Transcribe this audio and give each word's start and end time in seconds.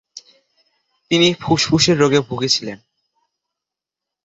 তিনি 1.11 1.27
ফুসফুসের 1.33 1.97
রোগে 1.99 2.19
ভুগছিলেন। 2.19 2.77